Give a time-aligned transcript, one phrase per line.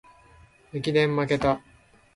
[0.73, 1.61] 駅伝まけた